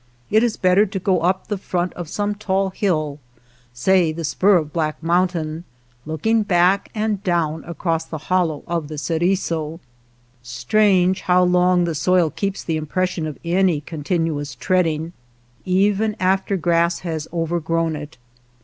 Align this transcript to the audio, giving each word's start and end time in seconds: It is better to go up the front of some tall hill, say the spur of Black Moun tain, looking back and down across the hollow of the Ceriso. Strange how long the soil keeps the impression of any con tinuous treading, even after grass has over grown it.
It 0.31 0.41
is 0.41 0.57
better 0.57 0.87
to 0.87 0.97
go 0.97 1.19
up 1.19 1.45
the 1.45 1.59
front 1.59 1.93
of 1.93 2.09
some 2.09 2.33
tall 2.33 2.71
hill, 2.71 3.19
say 3.71 4.11
the 4.11 4.23
spur 4.23 4.57
of 4.57 4.73
Black 4.73 4.95
Moun 5.03 5.27
tain, 5.27 5.63
looking 6.07 6.41
back 6.41 6.89
and 6.95 7.23
down 7.23 7.63
across 7.65 8.03
the 8.05 8.17
hollow 8.17 8.63
of 8.65 8.87
the 8.87 8.97
Ceriso. 8.97 9.79
Strange 10.41 11.21
how 11.21 11.43
long 11.43 11.83
the 11.83 11.93
soil 11.93 12.31
keeps 12.31 12.63
the 12.63 12.77
impression 12.77 13.27
of 13.27 13.37
any 13.45 13.79
con 13.79 14.03
tinuous 14.03 14.57
treading, 14.57 15.13
even 15.65 16.15
after 16.19 16.57
grass 16.57 17.01
has 17.01 17.27
over 17.31 17.59
grown 17.59 17.95
it. 17.95 18.17